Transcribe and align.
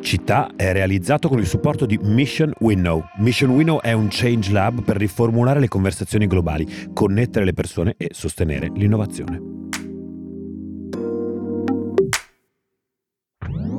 Città 0.00 0.50
è 0.56 0.72
realizzato 0.72 1.28
con 1.28 1.38
il 1.38 1.46
supporto 1.46 1.86
di 1.86 1.98
Mission 2.02 2.52
Winnow. 2.60 3.04
Mission 3.18 3.50
Winnow 3.50 3.80
è 3.80 3.92
un 3.92 4.08
change 4.10 4.52
lab 4.52 4.82
per 4.82 4.96
riformulare 4.96 5.60
le 5.60 5.68
conversazioni 5.68 6.26
globali, 6.26 6.66
connettere 6.92 7.44
le 7.44 7.52
persone 7.52 7.94
e 7.96 8.10
sostenere 8.12 8.70
l'innovazione. 8.74 9.40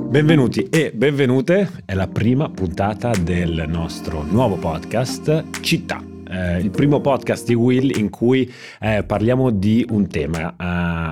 Benvenuti 0.09 0.63
e 0.69 0.91
benvenute, 0.91 1.69
è 1.85 1.93
la 1.93 2.07
prima 2.07 2.49
puntata 2.49 3.11
del 3.11 3.65
nostro 3.67 4.23
nuovo 4.23 4.55
podcast 4.55 5.61
Città 5.61 6.08
eh, 6.29 6.59
il 6.59 6.69
primo 6.69 7.01
podcast 7.01 7.47
di 7.47 7.53
Will 7.53 7.97
in 7.97 8.09
cui 8.09 8.51
eh, 8.79 9.03
parliamo 9.03 9.49
di 9.49 9.85
un 9.89 10.07
tema 10.07 10.55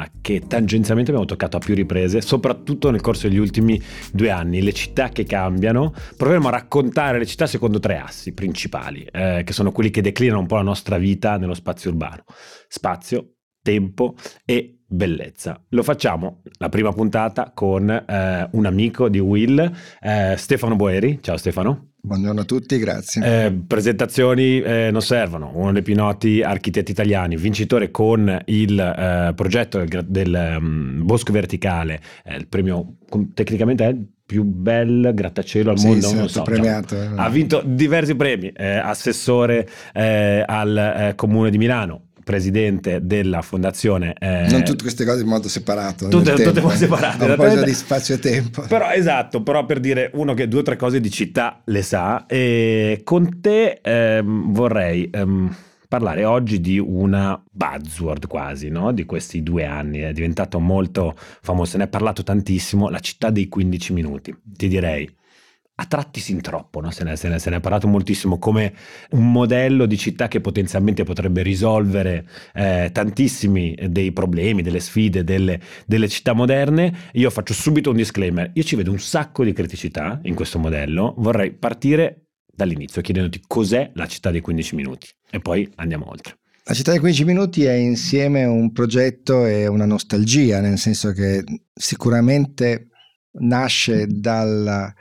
eh, 0.04 0.12
che 0.22 0.42
tangenzialmente 0.48 1.12
abbiamo 1.12 1.28
toccato 1.28 1.58
a 1.58 1.60
più 1.60 1.76
riprese, 1.76 2.22
soprattutto 2.22 2.92
nel 2.92 3.02
corso 3.02 3.28
degli 3.28 3.38
ultimi 3.38 3.82
due 4.12 4.30
anni, 4.30 4.62
le 4.62 4.74
città 4.74 5.10
che 5.10 5.24
cambiano. 5.24 5.94
Proveremo 6.16 6.48
a 6.48 6.52
raccontare 6.52 7.18
le 7.18 7.26
città 7.26 7.48
secondo 7.48 7.80
tre 7.80 7.98
assi 7.98 8.34
principali, 8.34 9.08
eh, 9.12 9.44
che 9.44 9.54
sono 9.54 9.72
quelli 9.72 9.90
che 9.90 10.02
declinano 10.02 10.40
un 10.40 10.48
po' 10.48 10.56
la 10.56 10.62
nostra 10.62 10.98
vita 10.98 11.38
nello 11.38 11.54
spazio 11.54 11.90
urbano. 11.90 12.24
Spazio, 12.68 13.34
tempo 13.62 14.16
e 14.46 14.80
bellezza. 14.88 15.62
Lo 15.70 15.84
facciamo 15.84 16.42
la 16.60 16.70
prima 16.70 16.92
puntata 16.94 17.52
con 17.54 17.90
eh, 17.90 18.50
un 18.52 18.66
amico 18.66 19.10
di 19.10 19.20
Will, 19.20 19.72
eh, 20.00 20.36
Stefano 20.38 20.76
Boeri. 20.76 21.20
Ciao 21.22 21.38
Stefano. 21.38 21.96
Buongiorno 22.08 22.40
a 22.40 22.46
tutti, 22.46 22.78
grazie. 22.78 23.46
Eh, 23.46 23.52
presentazioni 23.68 24.62
eh, 24.62 24.92
non 24.92 25.02
servono, 25.02 25.52
uno 25.56 25.74
dei 25.74 25.82
più 25.82 25.94
noti 25.94 26.42
architetti 26.42 26.92
italiani, 26.92 27.36
vincitore 27.36 27.92
con 27.92 28.44
il 28.46 28.80
eh, 28.80 29.34
progetto 29.36 29.84
del, 29.84 30.06
del 30.08 30.56
um, 30.58 31.04
Bosco 31.04 31.34
Verticale, 31.34 32.00
il 32.38 32.48
premio 32.48 32.96
tecnicamente 33.34 33.84
è 33.84 33.90
il 33.90 34.08
più 34.26 34.44
bel 34.44 35.12
grattacielo 35.14 35.72
al 35.72 35.80
sì, 35.80 35.88
mondo, 35.88 36.08
sì, 36.08 36.16
non 36.16 36.30
so, 36.30 36.44
premiato, 36.44 36.96
cioè, 36.96 37.10
ha 37.14 37.30
vinto 37.30 37.62
diversi 37.66 38.16
premi, 38.16 38.54
eh, 38.56 38.78
assessore 38.78 39.68
eh, 39.94 40.46
al 40.48 40.78
eh, 40.78 41.16
comune 41.16 41.50
di 41.50 41.58
Milano, 41.58 42.07
presidente 42.28 43.00
della 43.02 43.42
fondazione. 43.42 44.14
Eh, 44.20 44.48
non 44.50 44.66
tutte 44.66 44.84
queste 44.84 45.06
cose 45.06 45.22
in 45.22 45.30
modo 45.30 45.48
separato. 45.48 46.10
Tutte, 46.10 46.34
tutte 46.34 46.60
cose 46.60 46.76
separate. 46.76 47.24
Un 47.24 47.36
po' 47.38 47.64
di 47.64 47.74
spazio 47.74 48.16
e 48.16 48.20
tempo. 48.20 48.64
Però 48.68 48.92
esatto, 48.92 49.42
però 49.42 49.66
per 49.66 49.80
dire 49.80 50.12
uno 50.16 50.34
che 50.34 50.50
due 50.50 50.60
o 50.60 50.64
tre 50.64 50.76
cose 50.76 51.00
di 51.00 51.10
città 51.10 51.62
le 51.64 51.82
sa. 51.82 52.26
E 52.28 53.00
con 53.06 53.40
te 53.40 53.80
ehm, 53.82 54.52
vorrei... 54.52 55.10
Ehm, 55.10 55.56
parlare 55.88 56.26
oggi 56.26 56.60
di 56.60 56.78
una 56.80 57.42
buzzword 57.50 58.28
quasi, 58.28 58.68
no? 58.68 58.92
di 58.92 59.06
questi 59.06 59.42
due 59.42 59.64
anni, 59.64 60.00
è 60.00 60.12
diventato 60.12 60.60
molto 60.60 61.16
famoso, 61.16 61.78
ne 61.78 61.86
è 61.86 61.88
parlato 61.88 62.24
tantissimo, 62.24 62.90
la 62.90 63.00
città 63.00 63.30
dei 63.30 63.48
15 63.48 63.94
minuti. 63.94 64.36
Ti 64.44 64.68
direi, 64.68 65.10
a 65.80 65.86
tratti 65.86 66.20
sin 66.20 66.42
troppo, 66.42 66.80
no? 66.82 66.90
se, 66.90 67.04
ne, 67.04 67.16
se, 67.16 67.30
ne, 67.30 67.38
se, 67.38 67.52
ne, 67.52 67.58
è 67.58 67.60
parlato 67.60 67.88
moltissimo 67.88 68.40
come 68.40 68.74
un 69.12 69.32
modello 69.32 69.86
di 69.86 69.96
città 69.96 70.28
che 70.28 70.42
potenzialmente 70.42 71.04
potrebbe 71.04 71.44
risolvere 71.44 72.28
eh, 72.56 72.90
tantissimi 72.92 73.78
dei 73.88 74.12
problemi, 74.12 74.64
delle 74.64 74.80
sfide 74.80 75.24
delle, 75.24 75.60
delle, 75.86 76.08
città 76.08 76.34
moderne. 76.34 77.12
Io 77.14 77.30
faccio 77.30 77.54
subito 77.54 77.92
un 77.92 77.96
disclaimer, 77.96 78.50
io 78.56 78.64
ci 78.64 78.76
vedo 78.76 78.90
un 78.90 79.00
sacco 79.00 79.44
di 79.44 79.54
criticità 79.54 80.20
in 80.24 80.34
questo 80.34 80.58
modello, 80.58 81.14
vorrei 81.18 81.54
partire 81.54 82.30
dall'inizio 82.52 83.04
chiedendoti 83.04 83.44
cos'è 83.46 83.92
la 83.94 84.08
città 84.08 84.32
dei 84.32 84.42
15 84.42 84.76
minuti 84.76 85.08
e 85.30 85.40
poi 85.40 85.72
andiamo 85.76 86.10
oltre. 86.10 86.40
La 86.64 86.74
città 86.74 86.90
dei 86.90 87.00
15 87.00 87.24
minuti 87.24 87.66
è 87.66 87.74
insieme 87.74 88.46
un 88.46 88.72
progetto 88.72 89.46
e 89.46 89.68
una 89.68 89.86
nostalgia, 89.86 90.60
nel 90.60 90.80
senso 90.80 91.12
che 91.12 91.44
sicuramente 91.72 92.88
nasce 93.40 94.08
dalla 94.08 94.92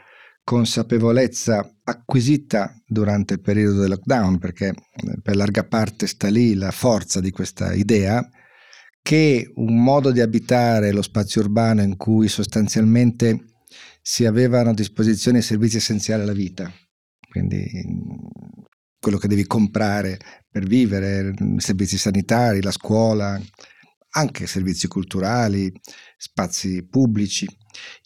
consapevolezza 0.46 1.68
acquisita 1.82 2.80
durante 2.86 3.34
il 3.34 3.40
periodo 3.40 3.80
del 3.80 3.88
lockdown, 3.88 4.38
perché 4.38 4.68
eh, 4.68 5.20
per 5.20 5.34
larga 5.34 5.64
parte 5.64 6.06
sta 6.06 6.28
lì 6.28 6.54
la 6.54 6.70
forza 6.70 7.20
di 7.20 7.32
questa 7.32 7.74
idea, 7.74 8.24
che 9.02 9.50
un 9.56 9.82
modo 9.82 10.12
di 10.12 10.20
abitare 10.20 10.92
lo 10.92 11.02
spazio 11.02 11.40
urbano 11.40 11.82
in 11.82 11.96
cui 11.96 12.28
sostanzialmente 12.28 13.56
si 14.00 14.24
avevano 14.24 14.70
a 14.70 14.74
disposizione 14.74 15.38
i 15.38 15.42
servizi 15.42 15.78
essenziali 15.78 16.22
alla 16.22 16.32
vita, 16.32 16.72
quindi 17.28 17.68
quello 19.00 19.18
che 19.18 19.26
devi 19.26 19.48
comprare 19.48 20.16
per 20.48 20.64
vivere, 20.64 21.34
i 21.36 21.60
servizi 21.60 21.98
sanitari, 21.98 22.62
la 22.62 22.70
scuola, 22.70 23.36
anche 24.10 24.46
servizi 24.46 24.86
culturali, 24.86 25.72
spazi 26.16 26.84
pubblici, 26.86 27.46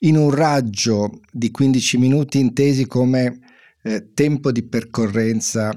in 0.01 0.17
un 0.17 0.31
raggio 0.31 1.21
di 1.31 1.51
15 1.51 1.99
minuti 1.99 2.39
intesi 2.39 2.87
come 2.87 3.39
eh, 3.83 4.13
tempo 4.13 4.53
di 4.53 4.63
percorrenza 4.63 5.73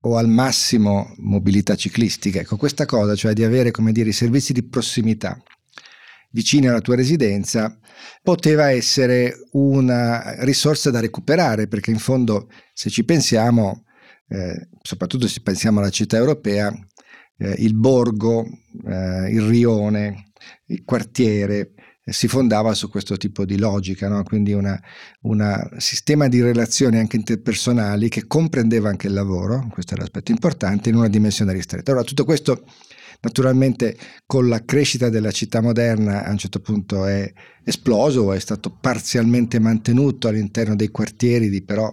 o 0.00 0.16
al 0.16 0.28
massimo 0.28 1.14
mobilità 1.18 1.74
ciclistica. 1.74 2.40
Ecco, 2.40 2.56
questa 2.56 2.86
cosa, 2.86 3.14
cioè 3.14 3.32
di 3.32 3.44
avere, 3.44 3.70
come 3.70 3.92
dire, 3.92 4.10
i 4.10 4.12
servizi 4.12 4.52
di 4.52 4.64
prossimità 4.64 5.40
vicini 6.30 6.66
alla 6.68 6.80
tua 6.80 6.96
residenza, 6.96 7.78
poteva 8.22 8.70
essere 8.70 9.34
una 9.52 10.44
risorsa 10.44 10.90
da 10.90 11.00
recuperare, 11.00 11.66
perché 11.66 11.90
in 11.90 11.98
fondo, 11.98 12.48
se 12.74 12.90
ci 12.90 13.04
pensiamo, 13.04 13.84
eh, 14.28 14.68
soprattutto 14.82 15.28
se 15.28 15.40
pensiamo 15.40 15.80
alla 15.80 15.90
città 15.90 16.16
europea, 16.18 16.70
eh, 17.38 17.54
il 17.58 17.74
borgo, 17.74 18.44
eh, 18.86 19.30
il 19.30 19.42
rione, 19.42 20.32
il 20.66 20.84
quartiere 20.84 21.72
si 22.12 22.28
fondava 22.28 22.72
su 22.74 22.88
questo 22.88 23.16
tipo 23.16 23.44
di 23.44 23.58
logica, 23.58 24.08
no? 24.08 24.22
quindi 24.22 24.52
un 24.52 25.68
sistema 25.78 26.28
di 26.28 26.40
relazioni 26.40 26.98
anche 26.98 27.16
interpersonali 27.16 28.08
che 28.08 28.26
comprendeva 28.26 28.88
anche 28.88 29.08
il 29.08 29.12
lavoro, 29.12 29.66
questo 29.70 29.94
è 29.94 29.98
l'aspetto 29.98 30.30
importante, 30.30 30.88
in 30.88 30.96
una 30.96 31.08
dimensione 31.08 31.52
ristretta. 31.52 31.90
Allora 31.90 32.06
tutto 32.06 32.24
questo 32.24 32.64
naturalmente 33.20 33.96
con 34.24 34.48
la 34.48 34.64
crescita 34.64 35.08
della 35.08 35.32
città 35.32 35.60
moderna 35.60 36.24
a 36.24 36.30
un 36.30 36.38
certo 36.38 36.60
punto 36.60 37.06
è 37.06 37.32
esploso, 37.64 38.32
è 38.32 38.38
stato 38.38 38.70
parzialmente 38.70 39.58
mantenuto 39.58 40.28
all'interno 40.28 40.76
dei 40.76 40.88
quartieri 40.88 41.48
di 41.48 41.64
però 41.64 41.92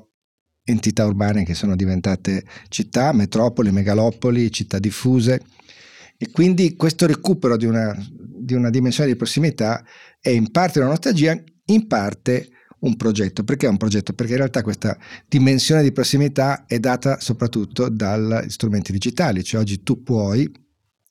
entità 0.66 1.06
urbane 1.06 1.44
che 1.44 1.56
sono 1.56 1.76
diventate 1.76 2.46
città, 2.70 3.12
metropoli, 3.14 3.72
megalopoli, 3.72 4.52
città 4.52 4.78
diffuse 4.78 5.42
e 6.24 6.32
quindi 6.32 6.78
questo 6.78 7.06
recupero 7.06 7.58
di 7.58 7.66
una, 7.66 7.94
di 8.18 8.54
una 8.54 8.70
dimensione 8.70 9.10
di 9.10 9.18
prossimità 9.18 9.84
è 10.22 10.30
in 10.30 10.52
parte 10.52 10.80
una 10.80 10.88
nostalgia, 10.88 11.38
in 11.66 11.86
parte 11.86 12.48
un 12.80 12.96
progetto. 12.96 13.44
Perché 13.44 13.66
è 13.66 13.70
un 13.70 13.76
progetto? 13.76 14.14
Perché 14.14 14.32
in 14.32 14.38
realtà 14.38 14.62
questa 14.62 14.98
dimensione 15.28 15.84
di 15.84 15.92
prossimità 15.92 16.66
è 16.66 16.80
data 16.80 17.20
soprattutto 17.20 17.90
dagli 17.90 18.50
strumenti 18.50 18.94
digitali, 18.94 19.44
cioè 19.44 19.60
oggi 19.60 19.84
tu 19.84 20.02
puoi, 20.02 20.50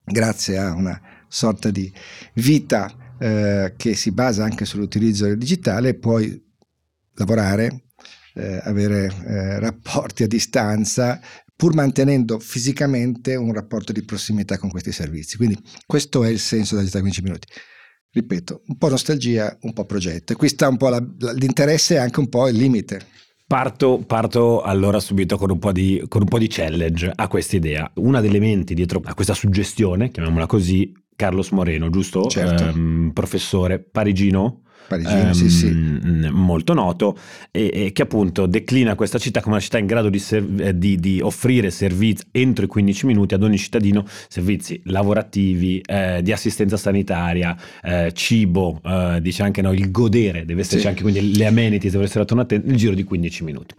grazie 0.03 0.57
a 0.57 0.73
una 0.73 0.99
sorta 1.29 1.71
di 1.71 1.93
vita 2.37 3.15
eh, 3.19 3.75
che 3.77 3.95
si 3.95 4.13
basa 4.13 4.45
anche 4.45 4.65
sull'utilizzo 4.65 5.27
del 5.27 5.37
digitale, 5.37 5.93
puoi 5.93 6.43
lavorare, 7.17 7.89
eh, 8.33 8.61
avere 8.65 9.13
eh, 9.27 9.59
rapporti 9.59 10.23
a 10.23 10.27
distanza, 10.27 11.21
pur 11.63 11.75
mantenendo 11.75 12.41
fisicamente 12.41 13.37
un 13.37 13.53
rapporto 13.53 13.93
di 13.93 14.03
prossimità 14.03 14.59
con 14.59 14.69
questi 14.69 14.91
servizi. 14.91 15.37
Quindi 15.37 15.57
questo 15.87 16.25
è 16.25 16.29
il 16.29 16.41
senso 16.41 16.75
della 16.75 16.89
città 16.89 16.99
15 16.99 17.23
minuti. 17.23 17.47
Ripeto, 18.11 18.63
un 18.67 18.79
po' 18.79 18.89
nostalgia, 18.89 19.57
un 19.61 19.73
po' 19.73 19.85
progetto. 19.85 20.33
E 20.33 20.35
qui 20.35 20.49
sta 20.49 20.67
un 20.67 20.77
po' 20.77 20.89
la, 20.89 20.99
l'interesse 21.35 21.95
e 21.95 21.99
anche 21.99 22.19
un 22.19 22.29
po' 22.29 22.49
il 22.49 22.57
limite. 22.57 23.07
Parto, 23.47 24.03
parto, 24.05 24.61
allora 24.61 24.99
subito 24.99 25.37
con 25.37 25.53
un, 25.53 25.61
di, 25.73 26.03
con 26.09 26.23
un 26.23 26.27
po' 26.27 26.41
di 26.41 26.49
challenge 26.49 27.13
a 27.15 27.29
questa 27.29 27.55
idea. 27.55 27.89
Uno 27.95 28.21
degli 28.21 28.31
elementi 28.31 28.75
dietro 28.75 29.01
a 29.05 29.15
questa 29.15 29.35
suggestione, 29.35 30.11
chiamiamola 30.11 30.47
così, 30.47 30.93
Carlos 31.15 31.51
Moreno, 31.51 31.91
giusto? 31.91 32.27
Certo. 32.27 32.77
Um, 32.77 33.13
professore 33.15 33.79
parigino 33.79 34.62
Parigino, 34.87 35.23
um, 35.23 35.31
sì, 35.33 35.49
sì. 35.49 35.67
Ehm, 35.67 36.29
molto 36.33 36.75
noto, 36.75 37.17
e, 37.51 37.71
e, 37.73 37.93
che 37.93 38.03
appunto 38.03 38.47
declina 38.47 38.95
questa 38.95 39.19
città 39.19 39.41
come 39.41 39.55
una 39.55 39.63
città 39.63 39.79
in 39.79 39.87
grado 39.87 40.09
di, 40.09 40.19
ser- 40.19 40.73
di, 40.73 40.97
di, 40.97 41.21
offrire 41.21 41.71
servizi 41.71 42.25
entro 42.31 42.65
i 42.65 42.69
15 42.69 43.07
minuti 43.07 43.35
ad 43.35 43.43
ogni 43.43 43.59
cittadino, 43.59 44.05
servizi 44.29 44.81
lavorativi, 44.85 45.81
eh, 45.85 46.21
di 46.23 46.33
assistenza 46.33 46.77
sanitaria, 46.77 47.57
eh, 47.83 48.13
cibo, 48.13 48.81
eh, 48.85 49.19
dice 49.21 49.43
anche 49.43 49.63
no, 49.63 49.73
il 49.73 49.91
godere, 49.91 50.45
deve 50.45 50.61
esserci 50.61 50.81
sì. 50.81 50.89
anche 50.89 51.03
quindi 51.03 51.37
le 51.37 51.47
amenities 51.47 51.93
devono 51.93 52.09
essere 52.09 52.25
tornate 52.25 52.61
nel 52.63 52.77
giro 52.77 52.95
di 52.95 53.05
15 53.05 53.45
minuti 53.45 53.75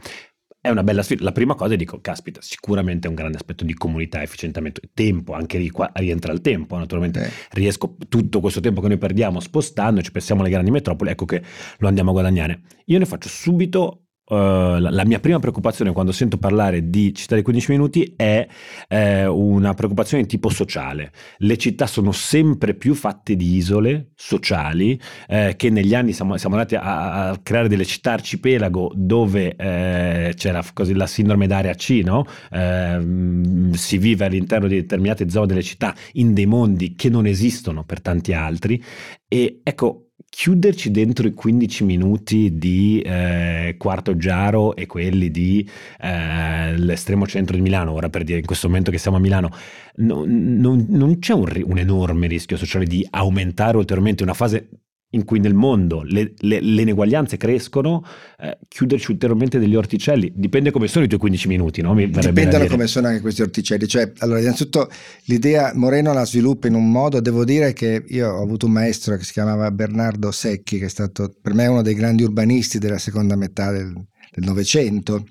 è 0.64 0.70
una 0.70 0.82
bella 0.82 1.04
sfida. 1.04 1.26
La 1.26 1.34
prima 1.34 1.56
cosa 1.56 1.76
dico, 1.76 2.00
caspita, 2.00 2.40
sicuramente 2.42 3.08
è 3.08 3.10
un 3.10 3.18
grande 3.18 3.36
aspetto 3.36 3.66
di 3.66 3.74
comunità, 3.74 4.24
efficientamento, 4.24 4.80
tempo, 4.94 5.34
anche 5.34 5.58
lì 5.58 5.70
qua 5.70 5.92
rientra 5.96 6.32
il 6.32 6.40
tempo, 6.40 6.78
naturalmente 6.78 7.26
eh. 7.26 7.30
riesco 7.50 7.98
tutto 8.08 8.40
questo 8.40 8.62
tempo 8.62 8.80
che 8.80 8.88
noi 8.88 8.98
perdiamo 8.98 9.42
spostandoci, 9.42 10.14
pensiamo 10.14 10.40
alle 10.40 10.50
grandi 10.50 10.72
metropoli, 10.72 11.10
ecco 11.10 11.26
che 11.26 11.44
lo 11.80 11.88
andiamo 11.90 12.12
a 12.12 12.14
guadagnare. 12.14 12.62
Io 12.86 12.98
ne 12.98 13.06
faccio 13.06 13.28
subito 13.28 14.03
Uh, 14.26 14.80
la 14.80 15.04
mia 15.06 15.20
prima 15.20 15.38
preoccupazione 15.40 15.92
quando 15.92 16.14
sento 16.14 16.38
parlare 16.38 16.90
di 16.90 17.14
città 17.14 17.36
di 17.36 17.42
15 17.42 17.72
minuti 17.72 18.14
è 18.16 18.48
eh, 18.88 19.26
una 19.26 19.74
preoccupazione 19.74 20.24
di 20.24 20.30
tipo 20.30 20.48
sociale. 20.48 21.12
Le 21.40 21.58
città 21.58 21.88
sono 21.88 22.14
sempre 22.14 22.74
più 22.74 22.96
fatte 22.96 23.36
di 23.36 23.56
isole 23.56 24.12
sociali 24.16 24.98
eh, 25.28 25.56
che 25.58 25.70
negli 25.70 25.94
anni 25.94 26.14
siamo, 26.14 26.38
siamo 26.38 26.56
andati 26.56 26.76
a, 26.76 27.32
a, 27.32 27.40
creare 27.44 27.68
delle 27.68 27.84
città 27.84 28.14
arcipelago 28.14 28.94
dove 28.96 29.56
eh, 29.58 30.34
c'era 30.38 30.64
così 30.72 30.94
la 30.94 31.08
sindrome 31.08 31.46
d'area 31.46 31.74
C, 31.74 32.02
no? 32.06 32.26
Ehm, 32.52 33.74
si 33.74 33.98
vive 33.98 34.24
all'interno 34.24 34.68
di 34.68 34.76
determinate 34.76 35.30
zone 35.30 35.48
delle 35.48 35.64
città 35.64 35.94
in 36.14 36.34
dei 36.34 36.46
mondi 36.46 36.96
che 36.96 37.10
non 37.10 37.26
esistono 37.26 37.84
per 37.84 38.00
tanti 38.02 38.32
altri 38.32 38.82
e 39.28 39.60
ecco 39.64 40.13
chiuderci 40.34 40.90
dentro 40.90 41.28
i 41.28 41.34
15 41.34 41.84
minuti 41.84 42.58
di 42.58 43.02
eh, 43.02 43.76
Quarto 43.78 44.18
Giaro 44.18 44.76
e 44.76 44.88
quelli 44.88 45.30
di 45.30 45.70
eh, 46.00 46.76
l'estremo 46.76 47.28
centro 47.28 47.56
di 47.56 47.62
Milano, 47.62 47.92
ora 47.92 48.10
per 48.10 48.24
dire 48.24 48.40
in 48.40 48.46
questo 48.46 48.68
momento 48.68 48.90
che 48.90 48.98
siamo 48.98 49.18
a 49.18 49.20
Milano, 49.20 49.52
no, 49.98 50.24
non, 50.26 50.88
non, 50.90 51.20
c'è 51.20 51.34
un, 51.34 51.50
un, 51.66 51.78
enorme 51.78 52.26
rischio 52.28 52.58
sociale 52.58 52.86
di 52.86 53.06
aumentare 53.12 53.78
ulteriormente 53.78 54.24
una 54.24 54.34
fase 54.34 54.70
in 55.14 55.26
cui 55.26 55.40
nel 55.40 55.54
mondo 55.54 56.02
le, 56.04 56.34
le, 56.38 56.60
le 56.60 56.82
ineguaglianze 56.82 57.38
crescono, 57.38 58.04
eh, 58.40 58.58
chiuderci 58.68 59.12
ulteriormente 59.12 59.60
degli 59.60 59.76
orticelli. 59.76 60.32
Dipende 60.36 60.72
come 60.72 60.88
sono 60.88 61.06
i 61.06 61.08
tuoi 61.08 61.20
15 61.20 61.48
minuti, 61.48 61.82
no? 61.82 61.94
Mi 61.94 62.10
Dipendono 62.10 62.66
come 62.68 62.88
sono 62.88 63.08
anche 63.08 63.22
questi 63.22 63.42
orticelli. 63.42 63.88
Cioè, 63.88 64.12
allora, 64.20 64.40
innanzitutto 64.40 64.90
l'idea 65.26 65.72
Moreno 65.76 66.14
la 66.14 66.26
sviluppa 66.26 66.68
in 66.68 66.76
un 66.76 66.90
modo, 66.90 67.20
devo 67.20 67.46
dire 67.46 67.74
che 67.74 68.04
io 68.08 68.32
ho 68.32 68.42
avuto 68.42 68.66
un 68.66 68.72
maestro 68.72 69.16
che 69.16 69.24
si 69.24 69.34
chiamava 69.34 69.70
Bernardo 69.72 70.32
Secchi, 70.32 70.80
che 70.80 70.86
è 70.86 70.90
stato 70.90 71.36
per 71.42 71.54
me 71.54 71.68
uno 71.68 71.82
dei 71.82 71.94
grandi 71.94 72.24
urbanisti 72.24 72.80
della 72.80 72.98
seconda 72.98 73.36
metà 73.36 73.72
del 73.72 73.94
Novecento, 74.36 75.26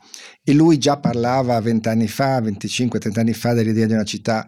e 0.44 0.52
lui 0.52 0.78
già 0.78 0.98
parlava 0.98 1.60
vent'anni 1.60 2.06
fa, 2.06 2.40
25-30 2.40 3.18
anni 3.18 3.32
fa, 3.32 3.52
dell'idea 3.52 3.86
di 3.86 3.94
una 3.94 4.04
città 4.04 4.46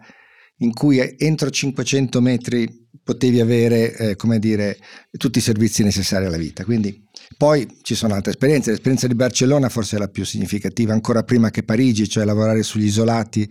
in 0.59 0.71
cui 0.73 1.01
entro 1.17 1.49
500 1.49 2.21
metri 2.21 2.84
potevi 3.03 3.39
avere, 3.39 3.95
eh, 3.95 4.15
come 4.15 4.39
dire, 4.39 4.77
tutti 5.17 5.39
i 5.39 5.41
servizi 5.41 5.83
necessari 5.83 6.25
alla 6.25 6.37
vita. 6.37 6.63
Quindi 6.63 7.03
poi 7.37 7.67
ci 7.81 7.95
sono 7.95 8.13
altre 8.13 8.31
esperienze, 8.31 8.71
l'esperienza 8.71 9.07
di 9.07 9.15
Barcellona 9.15 9.69
forse 9.69 9.95
è 9.95 9.99
la 9.99 10.07
più 10.07 10.25
significativa, 10.25 10.93
ancora 10.93 11.23
prima 11.23 11.49
che 11.49 11.63
Parigi, 11.63 12.07
cioè 12.07 12.25
lavorare 12.25 12.63
sugli 12.63 12.85
isolati. 12.85 13.49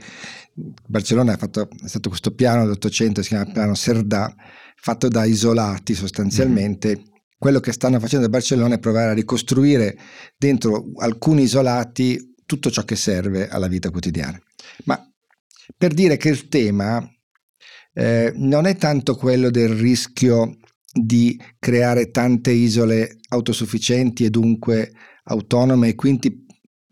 Barcellona 0.87 1.35
è, 1.35 1.37
fatto, 1.37 1.69
è 1.83 1.89
stato 1.89 2.09
questo 2.09 2.33
piano 2.35 2.63
dell'Ottocento, 2.63 3.23
si 3.23 3.29
chiama 3.29 3.51
piano 3.51 3.75
Serdà, 3.75 4.35
fatto 4.77 5.09
da 5.09 5.25
isolati 5.25 5.95
sostanzialmente. 5.95 6.97
Mm-hmm. 6.97 7.07
Quello 7.37 7.61
che 7.61 7.73
stanno 7.73 8.01
facendo 8.01 8.27
a 8.27 8.31
Barcellona 8.31 8.77
è 8.77 8.79
provare 8.79 9.11
a 9.11 9.15
ricostruire 9.15 9.99
dentro 10.37 10.93
alcuni 10.97 11.43
isolati 11.43 12.35
tutto 12.47 12.71
ciò 12.71 12.85
che 12.85 12.97
serve 12.97 13.49
alla 13.49 13.69
vita 13.69 13.91
quotidiana. 13.91 14.41
Ma 14.85 14.99
per 15.77 15.93
dire 15.93 16.17
che 16.17 16.29
il 16.29 16.49
tema 16.49 17.07
eh, 17.95 18.33
non 18.37 18.67
è 18.67 18.77
tanto 18.77 19.15
quello 19.15 19.51
del 19.51 19.71
rischio 19.71 20.57
di 20.93 21.41
creare 21.59 22.11
tante 22.11 22.51
isole 22.51 23.19
autosufficienti 23.29 24.25
e 24.25 24.31
dunque 24.31 24.93
autonome 25.25 25.89
e 25.89 25.95
quindi 25.95 26.45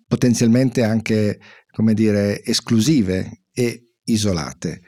potenzialmente 0.06 0.82
anche, 0.82 1.38
come 1.70 1.94
dire, 1.94 2.42
esclusive 2.44 3.44
e 3.52 3.90
isolate. 4.04 4.80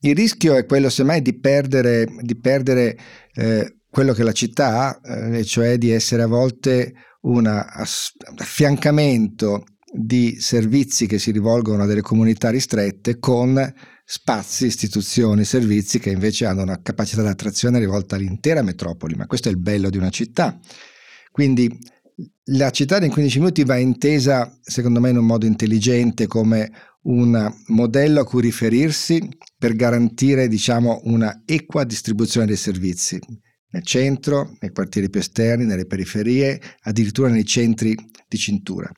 Il 0.00 0.14
rischio 0.14 0.56
è 0.56 0.64
quello 0.64 0.88
semmai 0.88 1.22
di 1.22 1.38
perdere, 1.38 2.06
di 2.20 2.38
perdere 2.38 2.96
eh, 3.34 3.80
quello 3.90 4.12
che 4.12 4.22
la 4.22 4.32
città 4.32 5.00
ha, 5.00 5.36
eh, 5.36 5.44
cioè 5.44 5.76
di 5.76 5.90
essere 5.90 6.22
a 6.22 6.26
volte 6.26 6.94
un 7.22 7.46
affiancamento 7.46 9.64
di 9.92 10.40
servizi 10.40 11.06
che 11.06 11.18
si 11.18 11.32
rivolgono 11.32 11.82
a 11.82 11.86
delle 11.86 12.00
comunità 12.00 12.50
ristrette 12.50 13.18
con 13.18 13.74
spazi, 14.12 14.66
istituzioni, 14.66 15.44
servizi 15.44 16.00
che 16.00 16.10
invece 16.10 16.44
hanno 16.44 16.62
una 16.62 16.82
capacità 16.82 17.22
di 17.22 17.28
attrazione 17.28 17.78
rivolta 17.78 18.16
all'intera 18.16 18.60
metropoli, 18.60 19.14
ma 19.14 19.26
questo 19.26 19.46
è 19.46 19.52
il 19.52 19.58
bello 19.58 19.88
di 19.88 19.98
una 19.98 20.10
città. 20.10 20.58
Quindi 21.30 21.78
la 22.46 22.70
città 22.70 22.98
dei 22.98 23.08
15 23.08 23.38
minuti 23.38 23.62
va 23.62 23.76
intesa, 23.76 24.52
secondo 24.62 24.98
me, 24.98 25.10
in 25.10 25.18
un 25.18 25.26
modo 25.26 25.46
intelligente 25.46 26.26
come 26.26 26.72
un 27.02 27.54
modello 27.68 28.22
a 28.22 28.24
cui 28.24 28.42
riferirsi 28.42 29.28
per 29.56 29.76
garantire, 29.76 30.48
diciamo, 30.48 31.02
una 31.04 31.42
equa 31.46 31.84
distribuzione 31.84 32.46
dei 32.46 32.56
servizi 32.56 33.16
nel 33.70 33.84
centro, 33.84 34.56
nei 34.58 34.72
quartieri 34.72 35.08
più 35.08 35.20
esterni, 35.20 35.66
nelle 35.66 35.86
periferie, 35.86 36.60
addirittura 36.80 37.28
nei 37.28 37.44
centri 37.44 37.94
di 38.26 38.36
cintura. 38.36 38.90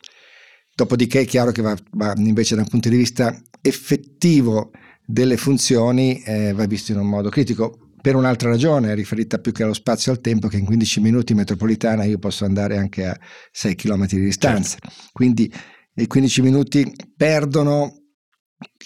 Dopodiché 0.75 1.21
è 1.21 1.27
chiaro 1.27 1.53
che 1.53 1.61
va, 1.61 1.77
va 1.91 2.15
invece 2.17 2.55
da 2.55 2.63
un 2.63 2.69
punto 2.69 2.89
di 2.89 2.97
vista 2.97 3.39
effettivo 3.61 4.71
delle 5.13 5.37
funzioni 5.37 6.23
eh, 6.23 6.55
va 6.55 6.65
visto 6.65 6.93
in 6.93 6.99
un 6.99 7.07
modo 7.07 7.29
critico. 7.29 7.91
Per 8.01 8.17
un'altra 8.17 8.49
ragione, 8.49 8.95
riferita 8.95 9.39
più 9.39 9.53
che 9.53 9.63
allo 9.63 9.75
spazio 9.75 10.11
e 10.11 10.15
al 10.17 10.21
tempo, 10.23 10.49
che 10.49 10.57
in 10.57 10.65
15 10.65 11.01
minuti 11.01 11.33
in 11.33 11.39
metropolitana 11.39 12.05
io 12.05 12.19
posso 12.19 12.45
andare 12.45 12.79
anche 12.79 13.07
a 13.07 13.17
6 13.53 13.75
km 13.77 14.07
di 14.07 14.21
distanza. 14.21 14.79
Certo. 14.81 15.11
Quindi 15.13 15.53
i 15.95 16.07
15 16.07 16.43
minuti 16.43 16.93
perdono 17.15 17.95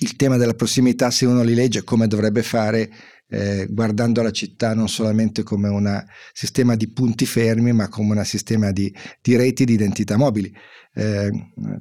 il 0.00 0.16
tema 0.16 0.36
della 0.36 0.54
prossimità 0.54 1.10
se 1.10 1.26
uno 1.26 1.42
li 1.42 1.54
legge 1.54 1.84
come 1.84 2.08
dovrebbe 2.08 2.42
fare 2.42 2.90
eh, 3.28 3.66
guardando 3.70 4.22
la 4.22 4.30
città 4.30 4.74
non 4.74 4.88
solamente 4.88 5.42
come 5.42 5.68
un 5.68 6.04
sistema 6.32 6.74
di 6.74 6.90
punti 6.92 7.24
fermi, 7.24 7.72
ma 7.72 7.88
come 7.88 8.16
un 8.16 8.24
sistema 8.24 8.72
di, 8.72 8.92
di 9.22 9.36
reti 9.36 9.64
di 9.64 9.74
identità 9.74 10.16
mobili. 10.16 10.52
Eh, 10.92 11.30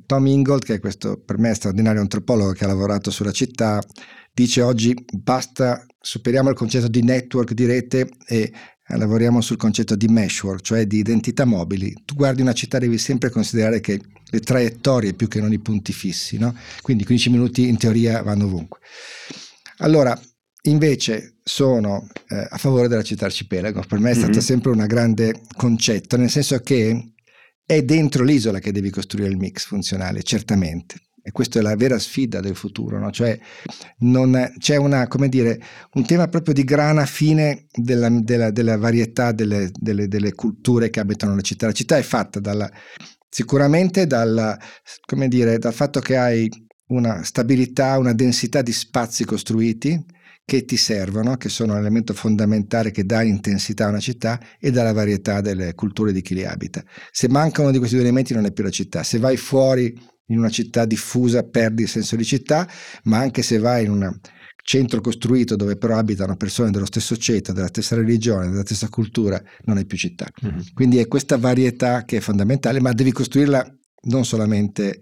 Tom 0.06 0.28
Ingold, 0.28 0.64
che 0.64 0.76
è 0.76 0.80
questo 0.80 1.20
per 1.20 1.38
me 1.38 1.54
straordinario 1.54 2.02
antropologo 2.02 2.52
che 2.52 2.64
ha 2.64 2.68
lavorato 2.68 3.12
sulla 3.12 3.32
città, 3.32 3.82
dice 4.36 4.62
oggi 4.62 4.94
basta, 5.14 5.86
superiamo 5.98 6.50
il 6.50 6.56
concetto 6.56 6.90
di 6.90 7.02
network 7.02 7.54
di 7.54 7.66
rete 7.66 8.10
e 8.28 8.52
lavoriamo 8.88 9.40
sul 9.40 9.56
concetto 9.56 9.96
di 9.96 10.08
meshwork, 10.08 10.62
cioè 10.62 10.86
di 10.86 10.98
identità 10.98 11.46
mobili. 11.46 11.94
Tu 12.04 12.16
guardi 12.16 12.42
una 12.42 12.54
città, 12.54 12.78
devi 12.78 12.98
sempre 12.98 13.30
considerare 13.30 13.80
che 13.80 14.00
le 14.30 14.40
traiettorie 14.42 15.14
più 15.14 15.30
che 15.30 15.40
non 15.40 15.54
i 15.54 15.60
punti 15.60 15.94
fissi, 15.94 16.38
no? 16.38 16.54
quindi 16.82 17.06
15 17.06 17.30
minuti 17.30 17.68
in 17.68 17.78
teoria 17.78 18.22
vanno 18.22 18.46
ovunque. 18.46 18.80
Allora, 19.78 20.20
invece 20.64 21.38
sono 21.42 22.08
eh, 22.28 22.48
a 22.50 22.58
favore 22.58 22.90
della 22.90 23.04
città 23.04 23.26
arcipelago. 23.26 23.84
Per 23.88 24.00
me 24.00 24.12
è 24.12 24.16
stato 24.16 24.32
mm-hmm. 24.32 24.40
sempre 24.40 24.72
un 24.72 24.86
grande 24.86 25.42
concetto, 25.56 26.18
nel 26.18 26.30
senso 26.30 26.60
che 26.60 27.14
è 27.66 27.82
dentro 27.84 28.24
l'isola 28.24 28.60
che 28.60 28.74
devi 28.74 28.90
costruire 28.90 29.30
il 29.30 29.38
mix 29.38 29.66
funzionale, 29.66 30.24
certamente. 30.24 30.96
E 31.28 31.32
questa 31.32 31.58
è 31.58 31.64
la 31.64 31.76
vera 31.76 31.98
sfida 31.98 32.40
del 32.40 32.56
futuro, 32.56 33.00
no? 33.00 33.10
cioè 33.10 33.36
non, 34.02 34.54
c'è 34.60 34.76
una, 34.76 35.08
dire, 35.28 35.60
un 35.94 36.06
tema 36.06 36.28
proprio 36.28 36.54
di 36.54 36.64
grana 36.64 37.08
fine 37.08 37.66
della, 37.74 38.10
della, 38.10 38.52
della 38.52 38.78
varietà 38.78 39.32
delle, 39.32 39.72
delle, 39.74 40.08
delle, 40.08 40.34
culture 40.36 40.92
che 40.92 41.00
abitano 41.00 41.34
la 41.34 41.42
città. 41.42 41.66
La 41.66 41.72
città 41.72 41.98
è 41.98 42.04
fatta 42.04 42.40
dalla, 42.40 42.72
sicuramente 43.28 44.06
dalla, 44.06 44.56
dire, 45.28 45.58
dal 45.58 45.74
fatto 45.74 46.00
che 46.00 46.16
hai 46.16 46.48
una 46.90 47.24
stabilità, 47.24 47.98
una 47.98 48.14
densità 48.14 48.62
di 48.62 48.72
spazi 48.72 49.26
costruiti, 49.26 50.00
che 50.46 50.64
ti 50.64 50.78
servono, 50.78 51.38
che 51.38 51.50
sono 51.50 51.74
un 51.74 51.80
elemento 51.80 52.14
fondamentale 52.14 52.92
che 52.92 53.04
dà 53.04 53.24
intensità 53.24 53.86
a 53.86 53.90
una 53.90 54.00
città 54.00 54.40
e 54.60 54.70
dalla 54.70 54.94
varietà 54.94 55.42
delle 55.42 55.74
culture 55.74 56.12
di 56.12 56.22
chi 56.22 56.36
li 56.36 56.46
abita. 56.46 56.84
Se 57.12 57.28
mancano 57.28 57.72
di 57.72 57.80
questi 57.80 57.96
due 57.96 58.06
elementi 58.06 58.36
non 58.36 58.46
è 58.46 58.52
più 58.52 58.64
la 58.64 58.70
città. 58.70 59.02
Se 59.02 59.18
vai 59.18 59.38
fuori 59.38 60.00
in 60.28 60.38
una 60.38 60.50
città 60.50 60.86
diffusa 60.86 61.44
perdi 61.44 61.84
il 61.84 61.90
senso 61.90 62.16
di 62.16 62.26
città, 62.26 62.68
ma 63.04 63.20
anche 63.20 63.42
se 63.42 63.58
vai 63.58 63.86
in 63.86 63.92
un 63.92 64.20
centro 64.64 65.00
costruito 65.00 65.56
dove 65.56 65.78
però 65.78 65.98
abitano 65.98 66.36
persone 66.36 66.72
dello 66.72 66.88
stesso 66.88 67.16
ceto, 67.16 67.54
della 67.54 67.68
stessa 67.68 67.96
religione, 67.96 68.50
della 68.50 68.66
stessa 68.66 68.90
cultura, 68.90 69.42
non 69.66 69.78
è 69.78 69.86
più 69.86 69.98
città. 69.98 70.28
Mm-hmm. 70.44 70.60
Quindi 70.74 70.98
è 70.98 71.08
questa 71.08 71.38
varietà 71.38 72.04
che 72.04 72.18
è 72.18 72.20
fondamentale, 72.20 72.82
ma 72.82 72.92
devi 72.92 73.12
costruirla 73.12 73.64
non 74.08 74.26
solamente 74.26 75.02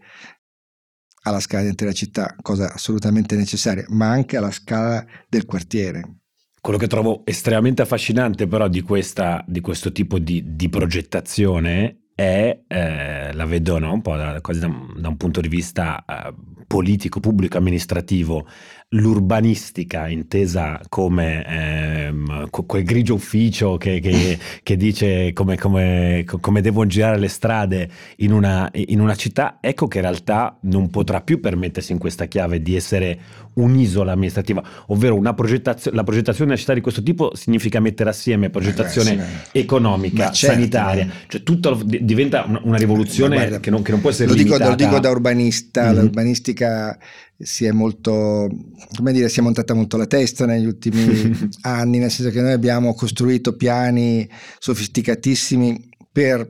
alla 1.24 1.40
scala 1.40 1.62
dell'intera 1.62 1.94
città, 1.94 2.36
cosa 2.42 2.74
assolutamente 2.74 3.38
necessaria, 3.38 3.86
ma 3.90 4.10
anche 4.10 4.36
alla 4.36 4.52
scala 4.52 5.06
del 5.30 5.46
quartiere. 5.46 6.18
Quello 6.60 6.78
che 6.78 6.88
trovo 6.88 7.26
estremamente 7.26 7.82
affascinante 7.82 8.48
però 8.48 8.68
di, 8.68 8.82
questa, 8.82 9.44
di 9.48 9.62
questo 9.62 9.94
tipo 9.94 10.20
di, 10.20 10.56
di 10.56 10.70
progettazione 10.70 12.03
è, 12.16 12.62
eh, 12.68 13.34
la 13.34 13.46
vedo 13.46 13.80
no? 13.80 13.94
un 13.94 14.02
po' 14.02 14.16
da, 14.16 14.40
da, 14.40 14.42
da, 14.42 15.08
un 15.08 15.18
punto 15.18 15.42
di 15.42 15.48
vista 15.48 16.04
eh, 16.08 16.34
politico, 16.68 17.20
pubblico, 17.20 17.58
amministrativo, 17.58 18.48
l'urbanistica 18.94 20.08
intesa 20.08 20.80
come 20.90 21.46
ehm, 21.46 22.50
quel 22.50 22.84
grigio 22.84 23.16
ufficio 23.16 23.78
che, 23.78 24.00
che, 24.00 24.38
che 24.62 24.78
dice 24.78 25.34
come, 25.34 25.58
come, 25.58 26.26
come, 26.26 26.62
devono 26.62 26.88
girare 26.88 27.18
le 27.18 27.28
strade 27.28 27.90
in 28.18 28.32
una, 28.32 28.70
in 28.74 29.00
una, 29.00 29.16
città, 29.16 29.58
ecco 29.62 29.88
che 29.88 29.98
in 29.98 30.04
realtà 30.04 30.58
non 30.62 30.90
potrà 30.90 31.22
più 31.22 31.40
permettersi 31.40 31.92
in 31.92 31.98
questa 31.98 32.26
chiave 32.26 32.62
di 32.62 32.76
essere 32.76 33.20
un'isola 33.54 34.12
amministrativa, 34.12 34.64
ovvero 34.88 35.16
una 35.16 35.34
progettazione, 35.34 35.96
la 35.96 36.04
progettazione 36.04 36.46
di 36.46 36.52
una 36.52 36.60
città 36.60 36.74
di 36.74 36.82
questo 36.82 37.04
tipo 37.04 37.36
significa 37.36 37.80
mettere 37.80 38.10
assieme 38.10 38.50
progettazione 38.50 39.46
eh, 39.52 39.60
economica, 39.60 40.32
certo, 40.32 40.56
sanitaria, 40.56 41.08
cioè 41.28 41.44
tutto 41.44 41.80
diventa 41.84 42.46
una, 42.64 42.78
rivoluzione 42.78 43.36
guarda, 43.36 43.60
che, 43.60 43.70
non, 43.70 43.82
che, 43.82 43.92
non, 43.92 44.02
può 44.02 44.10
essere 44.10 44.30
lo 44.30 44.36
dico, 44.36 44.58
lo 44.58 44.76
dico 44.76 45.00
da 45.00 45.10
urbanista, 45.10 45.86
mm-hmm. 45.86 46.00
l'urbanistica 46.00 46.98
si 47.44 47.66
è 47.66 47.72
molto, 47.72 48.50
come 48.96 49.12
dire, 49.12 49.30
si 49.30 49.40
è 49.40 49.44
montata 49.44 49.74
molto 49.74 49.98
la 49.98 50.08
testa 50.08 50.46
negli 50.46 50.66
ultimi 50.66 51.50
anni, 51.62 52.00
nel 52.00 52.12
senso 52.12 52.32
che 52.32 52.42
noi 52.42 52.54
abbiamo 52.54 52.94
costruito 52.94 53.56
piani 53.56 54.28
sofisticatissimi 54.60 55.90
per 56.12 56.48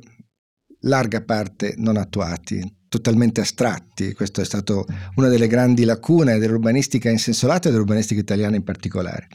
larga 0.81 1.21
parte 1.21 1.75
non 1.77 1.97
attuati, 1.97 2.61
totalmente 2.87 3.41
astratti. 3.41 4.13
Questa 4.13 4.41
è 4.41 4.45
stata 4.45 4.83
una 5.15 5.27
delle 5.27 5.47
grandi 5.47 5.83
lacune 5.83 6.37
dell'urbanistica 6.37 7.09
in 7.09 7.19
senso 7.19 7.47
lato 7.47 7.67
e 7.67 7.71
dell'urbanistica 7.71 8.19
italiana 8.19 8.55
in 8.55 8.63
particolare. 8.63 9.27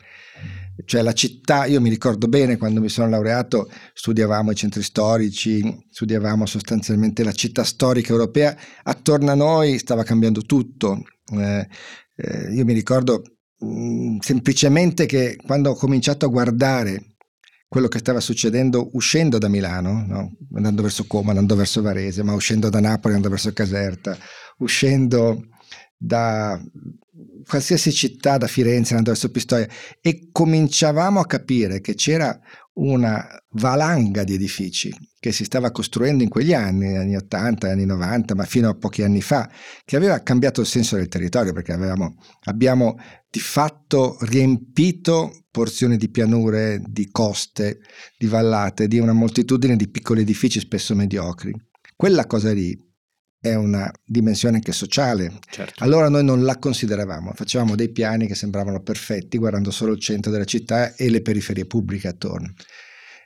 Cioè 0.84 1.02
la 1.02 1.12
città, 1.12 1.64
io 1.64 1.80
mi 1.80 1.88
ricordo 1.88 2.28
bene 2.28 2.56
quando 2.56 2.80
mi 2.80 2.88
sono 2.88 3.08
laureato, 3.08 3.68
studiavamo 3.94 4.52
i 4.52 4.54
centri 4.54 4.82
storici, 4.82 5.86
studiavamo 5.90 6.46
sostanzialmente 6.46 7.24
la 7.24 7.32
città 7.32 7.64
storica 7.64 8.12
europea, 8.12 8.56
attorno 8.84 9.32
a 9.32 9.34
noi 9.34 9.78
stava 9.78 10.04
cambiando 10.04 10.42
tutto, 10.42 11.02
io 11.36 12.64
mi 12.64 12.72
ricordo 12.72 13.22
mh, 13.58 13.66
mm, 13.66 14.18
semplicemente 14.18 15.06
che 15.06 15.36
quando 15.36 15.70
ho 15.70 15.74
cominciato 15.74 16.26
a 16.26 16.30
guardare 16.30 17.16
quello 17.68 17.88
che 17.88 17.98
stava 17.98 18.20
succedendo 18.20 18.88
uscendo 18.92 19.36
da 19.36 19.48
Milano, 19.48 20.04
no? 20.06 20.32
andando 20.54 20.82
verso 20.82 21.06
Como, 21.06 21.28
andando 21.28 21.54
verso 21.54 21.82
Varese, 21.82 22.22
ma 22.22 22.32
uscendo 22.32 22.70
da 22.70 22.80
Napoli, 22.80 23.14
andando 23.14 23.34
verso 23.34 23.52
Caserta, 23.52 24.16
uscendo 24.58 25.48
da 25.96 26.58
qualsiasi 27.46 27.92
città, 27.92 28.38
da 28.38 28.46
Firenze, 28.46 28.94
andando 28.94 29.10
verso 29.10 29.30
Pistoia, 29.30 29.68
e 30.00 30.28
cominciavamo 30.32 31.20
a 31.20 31.26
capire 31.26 31.80
che 31.80 31.94
c'era 31.94 32.38
una 32.78 33.26
valanga 33.52 34.24
di 34.24 34.34
edifici 34.34 34.92
che 35.18 35.32
si 35.32 35.44
stava 35.44 35.70
costruendo 35.70 36.22
in 36.22 36.28
quegli 36.28 36.52
anni, 36.52 36.96
anni 36.96 37.16
80, 37.16 37.70
anni 37.70 37.84
90, 37.84 38.34
ma 38.34 38.44
fino 38.44 38.68
a 38.68 38.74
pochi 38.74 39.02
anni 39.02 39.20
fa, 39.20 39.50
che 39.84 39.96
aveva 39.96 40.22
cambiato 40.22 40.60
il 40.60 40.66
senso 40.66 40.96
del 40.96 41.08
territorio 41.08 41.52
perché 41.52 41.72
avevamo, 41.72 42.14
abbiamo 42.44 42.96
di 43.28 43.40
fatto 43.40 44.16
riempito 44.20 45.46
porzioni 45.50 45.96
di 45.96 46.08
pianure, 46.08 46.80
di 46.86 47.10
coste, 47.10 47.80
di 48.16 48.26
vallate, 48.26 48.86
di 48.86 48.98
una 48.98 49.12
moltitudine 49.12 49.76
di 49.76 49.88
piccoli 49.88 50.20
edifici 50.20 50.60
spesso 50.60 50.94
mediocri. 50.94 51.52
Quella 51.96 52.26
cosa 52.26 52.52
lì 52.52 52.87
è 53.40 53.54
una 53.54 53.90
dimensione 54.04 54.56
anche 54.56 54.72
sociale. 54.72 55.38
Certo. 55.50 55.84
Allora 55.84 56.08
noi 56.08 56.24
non 56.24 56.42
la 56.42 56.58
consideravamo, 56.58 57.32
facevamo 57.34 57.74
dei 57.74 57.90
piani 57.90 58.26
che 58.26 58.34
sembravano 58.34 58.80
perfetti 58.80 59.38
guardando 59.38 59.70
solo 59.70 59.92
il 59.92 60.00
centro 60.00 60.30
della 60.30 60.44
città 60.44 60.94
e 60.94 61.08
le 61.08 61.22
periferie 61.22 61.66
pubbliche 61.66 62.08
attorno. 62.08 62.52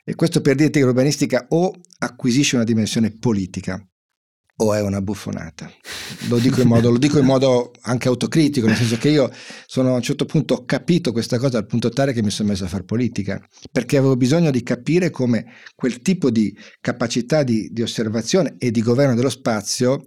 E 0.05 0.15
questo 0.15 0.41
per 0.41 0.55
dirti 0.55 0.79
che 0.79 0.85
l'urbanistica 0.85 1.45
o 1.49 1.73
acquisisce 1.99 2.55
una 2.55 2.65
dimensione 2.65 3.11
politica 3.11 3.81
o 4.57 4.73
è 4.73 4.81
una 4.81 5.01
buffonata. 5.01 5.71
Lo 6.27 6.37
dico, 6.37 6.61
in 6.61 6.67
modo, 6.67 6.95
dico 6.97 7.17
in 7.17 7.25
modo 7.25 7.71
anche 7.81 8.07
autocritico, 8.07 8.67
nel 8.67 8.75
senso 8.75 8.97
che 8.97 9.09
io 9.09 9.31
sono, 9.65 9.93
a 9.93 9.95
un 9.95 10.01
certo 10.01 10.25
punto 10.25 10.53
ho 10.53 10.65
capito 10.65 11.11
questa 11.11 11.37
cosa 11.37 11.57
al 11.57 11.65
punto 11.65 11.89
tale 11.89 12.13
che 12.13 12.21
mi 12.21 12.29
sono 12.29 12.49
messo 12.49 12.65
a 12.65 12.67
fare 12.67 12.83
politica, 12.83 13.41
perché 13.71 13.97
avevo 13.97 14.15
bisogno 14.15 14.51
di 14.51 14.61
capire 14.61 15.09
come 15.09 15.45
quel 15.75 16.01
tipo 16.01 16.29
di 16.29 16.55
capacità 16.79 17.43
di, 17.43 17.69
di 17.71 17.81
osservazione 17.81 18.55
e 18.57 18.71
di 18.71 18.81
governo 18.81 19.15
dello 19.15 19.29
spazio 19.29 20.03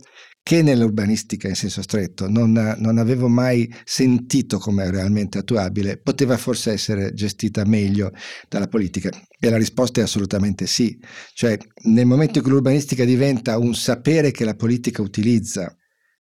che 0.46 0.62
nell'urbanistica 0.62 1.48
in 1.48 1.56
senso 1.56 1.82
stretto 1.82 2.28
non, 2.28 2.52
non, 2.78 2.98
avevo 2.98 3.26
mai 3.26 3.68
sentito 3.84 4.58
come 4.58 4.88
realmente 4.92 5.38
attuabile, 5.38 5.96
poteva 5.98 6.36
forse 6.36 6.70
essere 6.70 7.12
gestita 7.14 7.64
meglio 7.64 8.12
dalla 8.48 8.68
politica? 8.68 9.10
E 9.40 9.50
la 9.50 9.56
risposta 9.56 9.98
è 9.98 10.04
assolutamente 10.04 10.68
sì. 10.68 10.96
Cioè, 11.34 11.58
nel 11.86 12.06
momento 12.06 12.38
in 12.38 12.44
cui 12.44 12.52
l'urbanistica 12.52 13.04
diventa 13.04 13.58
un 13.58 13.74
sapere 13.74 14.30
che 14.30 14.44
la 14.44 14.54
politica 14.54 15.02
utilizza 15.02 15.76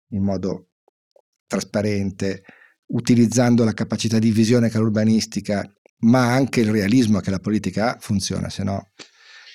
in 0.10 0.22
modo 0.22 0.68
trasparente, 1.48 2.44
utilizzando 2.92 3.64
la 3.64 3.74
capacità 3.74 4.20
di 4.20 4.30
visione 4.30 4.70
che 4.70 4.78
ha 4.78 4.82
l'urbanistica, 4.82 5.68
ma 6.02 6.32
anche 6.32 6.60
il 6.60 6.70
realismo 6.70 7.22
che 7.22 7.32
la 7.32 7.40
politica 7.40 7.96
ha, 7.96 7.98
funziona, 8.00 8.52
se 8.52 8.62
no 8.62 8.92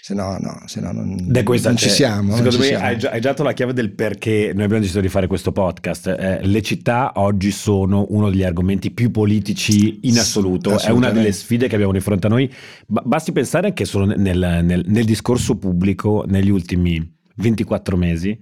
se 0.06 0.14
no, 0.14 0.36
no, 0.38 0.62
se 0.66 0.80
no 0.80 0.92
non, 0.92 1.16
non 1.26 1.76
ci 1.76 1.88
siamo. 1.88 2.36
Secondo 2.36 2.52
ci 2.52 2.58
me 2.58 2.64
siamo. 2.66 2.84
Hai, 2.84 2.96
già, 2.96 3.10
hai 3.10 3.20
già 3.20 3.30
dato 3.30 3.42
la 3.42 3.52
chiave 3.52 3.72
del 3.72 3.90
perché 3.92 4.52
noi 4.54 4.62
abbiamo 4.62 4.78
deciso 4.78 5.00
di 5.00 5.08
fare 5.08 5.26
questo 5.26 5.50
podcast. 5.50 6.06
Eh, 6.06 6.46
le 6.46 6.62
città 6.62 7.10
oggi 7.16 7.50
sono 7.50 8.06
uno 8.10 8.30
degli 8.30 8.44
argomenti 8.44 8.92
più 8.92 9.10
politici 9.10 9.98
in 10.02 10.16
assoluto, 10.16 10.78
è 10.78 10.90
una 10.90 11.10
delle 11.10 11.32
sfide 11.32 11.66
che 11.66 11.74
abbiamo 11.74 11.92
di 11.92 11.98
fronte 11.98 12.28
a 12.28 12.30
noi. 12.30 12.48
basti 12.86 13.32
pensare 13.32 13.72
che 13.72 13.84
solo 13.84 14.04
nel, 14.04 14.60
nel, 14.62 14.84
nel 14.86 15.04
discorso 15.04 15.58
pubblico 15.58 16.22
negli 16.28 16.50
ultimi 16.50 17.04
24 17.34 17.96
mesi 17.96 18.38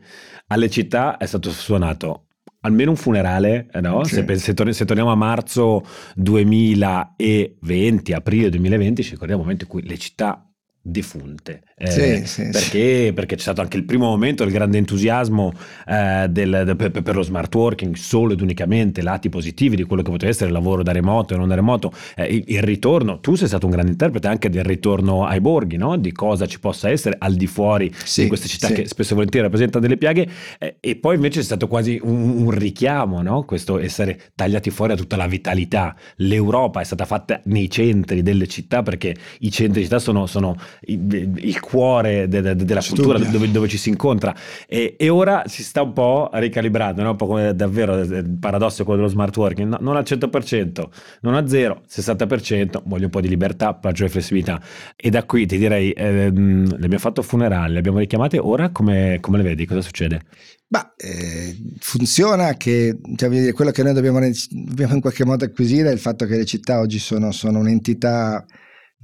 alle 0.49 0.68
città 0.68 1.16
è 1.16 1.25
stato 1.25 1.50
suonato 1.50 2.26
almeno 2.61 2.90
un 2.90 2.97
funerale, 2.97 3.68
eh, 3.73 3.80
no? 3.80 4.04
Sì. 4.04 4.16
Se, 4.16 4.37
se, 4.37 4.54
se, 4.73 4.85
torniamo 4.85 5.12
a 5.12 5.16
marzo 5.16 5.83
2020, 6.16 8.12
aprile 8.12 8.50
2020, 8.50 9.02
ci 9.02 9.12
ricordiamo 9.12 9.40
il 9.40 9.47
momento 9.47 9.64
in 9.64 9.71
cui 9.71 9.88
le 9.88 9.97
città 9.97 10.47
defunte 10.84 11.62
eh, 11.76 11.90
sì, 11.90 12.26
sì, 12.26 12.43
perché, 12.50 13.07
sì. 13.07 13.12
perché, 13.12 13.35
c'è 13.35 13.43
stato 13.43 13.61
anche 13.61 13.76
il 13.76 13.85
primo 13.85 14.07
momento 14.07 14.45
il 14.45 14.52
grande 14.52 14.78
entusiasmo 14.78 15.52
eh, 15.88 16.26
del, 16.31 16.62
de, 16.64 16.76
per, 16.76 17.02
per, 17.02 17.16
lo 17.16 17.23
smart 17.23 17.52
working 17.52 17.97
solo 17.97 18.35
ed 18.35 18.40
unicamente 18.40 19.02
lati 19.02 19.28
positivi 19.28 19.75
di 19.75 19.83
quello 19.83 20.02
che 20.02 20.11
poteva 20.12 20.31
essere 20.31 20.47
il 20.47 20.52
lavoro 20.52 20.85
da 20.85 20.93
remoto 20.93 21.35
e 21.35 21.37
non 21.37 21.49
da 21.49 21.57
remoto 21.57 21.93
eh, 22.14 22.26
il, 22.26 22.45
il, 22.47 22.62
ritorno 22.62 23.19
tu 23.19 23.35
sei 23.35 23.49
stato 23.49 23.66
un 23.66 23.73
grande 23.73 23.90
interprete 23.90 24.28
anche 24.28 24.50
del 24.50 24.62
ritorno 24.62 25.25
ai 25.25 25.40
borghi 25.40 25.76
no? 25.76 25.97
di 25.97 26.12
cosa 26.12 26.47
ci 26.47 26.61
possa 26.61 26.90
essere 26.90 27.16
al 27.19 27.35
di 27.35 27.49
fuori 27.49 27.93
di 28.14 28.26
queste 28.28 28.47
città 28.47 28.69
che 28.69 28.87
spesso 28.87 29.11
e 29.12 29.14
volentieri 29.16 29.47
rappresentano 29.47 29.83
delle 29.83 29.97
piaghe 29.97 30.28
eh, 30.61 30.76
e 30.78 30.95
poi 30.95 31.16
invece 31.16 31.40
c'è 31.40 31.45
stato 31.45 31.66
quasi 31.66 31.99
un, 32.00 32.38
un 32.38 32.50
richiamo 32.52 33.21
no? 33.21 33.43
questo 33.43 33.81
essere 33.81 34.31
tagliati 34.37 34.71
fuori 34.71 34.93
a 34.93 34.97
tutta 34.97 35.16
la 35.16 35.26
vitalità 35.26 35.97
l'Europa 36.19 36.81
è 36.81 36.85
stata 36.85 37.04
fatta 37.04 37.40
nei 37.47 37.69
centri 37.69 38.23
delle 38.23 38.47
città 38.47 38.85
perché 38.85 39.16
i 39.40 39.50
centri 39.50 39.81
di 39.81 39.87
città 39.87 39.99
sono, 39.99 40.26
sono 40.26 40.57
il 40.83 41.62
cuore 41.64 42.28
de, 42.28 42.40
de, 42.42 42.54
della 42.54 42.83
cultura 42.87 43.18
dove, 43.18 43.50
dove, 43.50 43.68
ci 43.68 43.78
si 43.78 43.88
incontra. 43.88 44.35
E, 44.68 44.97
e, 44.99 45.09
ora 45.09 45.44
si 45.47 45.62
sta 45.62 45.83
un 45.83 45.92
po' 45.92 46.28
ricalibrando, 46.35 47.02
no? 47.02 47.11
un 47.11 47.16
po' 47.16 47.26
come 47.26 47.54
davvero 47.54 47.99
il 48.00 48.37
paradosso 48.38 48.85
quello 48.85 49.00
dello 49.00 49.11
smart 49.11 49.35
working, 49.37 49.71
no, 49.71 49.78
non 49.80 49.97
al 49.97 50.04
100%, 50.06 50.85
non 51.23 51.35
a 51.35 51.47
zero, 51.47 51.83
60%, 51.90 52.83
voglio 52.85 53.04
un 53.04 53.11
po' 53.11 53.21
di 53.21 53.28
libertà, 53.28 53.78
maggiore 53.83 54.11
flessibilità. 54.11 54.61
E 54.94 55.09
da 55.09 55.25
qui 55.25 55.47
ti 55.47 55.56
direi, 55.56 55.90
ehm, 55.92 56.68
le 56.68 56.75
abbiamo 56.76 56.99
fatto 56.99 57.23
funerali, 57.23 57.73
le 57.73 57.78
abbiamo 57.78 57.99
richiamate, 57.99 58.38
ora 58.38 58.71
come, 58.71 59.18
come 59.21 59.38
le 59.38 59.42
vedi, 59.44 59.64
cosa 59.64 59.80
succede? 59.80 60.21
Bah, 60.66 60.92
eh, 60.97 61.56
funziona 61.78 62.54
che 62.54 62.99
cioè, 63.16 63.52
quello 63.52 63.71
che 63.71 63.83
noi 63.83 63.94
dobbiamo, 63.94 64.18
dobbiamo, 64.50 64.94
in 64.94 65.00
qualche 65.00 65.25
modo 65.25 65.44
acquisire 65.44 65.90
è 65.90 65.92
il 65.92 65.99
fatto 65.99 66.26
che 66.26 66.37
le 66.37 66.44
città 66.44 66.80
oggi 66.80 66.99
sono, 66.99 67.30
sono 67.33 67.61
un'entità 67.61 68.44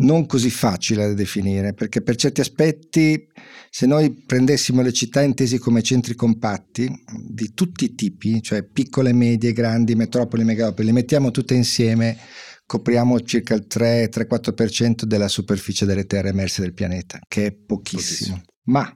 non 0.01 0.27
così 0.27 0.51
facile 0.51 1.07
da 1.07 1.15
definire, 1.15 1.73
perché 1.75 2.03
per 2.03 2.17
certi 2.17 2.41
aspetti, 2.41 3.27
se 3.71 3.87
noi 3.87 4.11
prendessimo 4.13 4.83
le 4.83 4.93
città 4.93 5.23
intesi 5.23 5.59
come 5.59 5.83
centri 5.83 6.15
compatti 6.15 6.91
di 7.29 7.53
tutti 7.55 7.85
i 7.85 7.95
tipi, 7.95 8.43
cioè 8.43 8.63
piccole, 8.63 9.13
medie, 9.13 9.53
grandi, 9.53 9.95
metropoli, 9.95 10.45
megalopoli, 10.45 10.87
le 10.87 10.93
mettiamo 10.93 11.31
tutte 11.31 11.55
insieme, 11.55 12.17
copriamo 12.67 13.21
circa 13.21 13.55
il 13.55 13.67
3-4% 13.69 15.03
della 15.03 15.29
superficie 15.29 15.87
delle 15.87 16.07
terre 16.07 16.29
emerse 16.29 16.63
del 16.63 16.73
pianeta, 16.73 17.19
che 17.27 17.47
è 17.47 17.53
pochissimo. 17.53 18.37
pochissimo. 18.37 18.43
Ma 18.65 18.95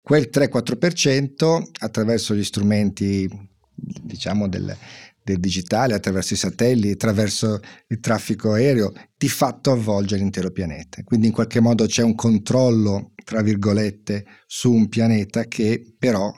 quel 0.00 0.30
3-4% 0.32 1.62
attraverso 1.80 2.34
gli 2.34 2.44
strumenti 2.44 3.28
diciamo 3.74 4.48
del, 4.48 4.76
del 5.22 5.38
digitale, 5.38 5.94
attraverso 5.94 6.34
i 6.34 6.36
satelliti, 6.36 6.90
attraverso 6.90 7.60
il 7.88 8.00
traffico 8.00 8.52
aereo, 8.52 8.92
di 9.16 9.28
fatto 9.28 9.70
avvolge 9.70 10.16
l'intero 10.16 10.50
pianeta. 10.50 11.02
Quindi 11.04 11.28
in 11.28 11.32
qualche 11.32 11.60
modo 11.60 11.86
c'è 11.86 12.02
un 12.02 12.14
controllo, 12.14 13.12
tra 13.24 13.42
virgolette, 13.42 14.24
su 14.46 14.72
un 14.72 14.88
pianeta 14.88 15.44
che 15.44 15.94
però 15.98 16.32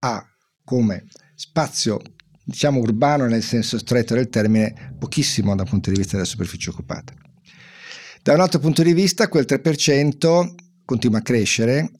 ha 0.00 0.24
come 0.64 1.06
spazio, 1.34 2.00
diciamo 2.44 2.80
urbano 2.80 3.26
nel 3.26 3.42
senso 3.42 3.78
stretto 3.78 4.14
del 4.14 4.28
termine, 4.28 4.94
pochissimo 4.98 5.54
dal 5.54 5.68
punto 5.68 5.90
di 5.90 5.96
vista 5.96 6.16
della 6.16 6.28
superficie 6.28 6.70
occupata. 6.70 7.14
Da 8.22 8.34
un 8.34 8.40
altro 8.40 8.58
punto 8.58 8.82
di 8.82 8.92
vista, 8.92 9.28
quel 9.28 9.46
3% 9.48 10.54
continua 10.84 11.18
a 11.18 11.22
crescere 11.22 11.90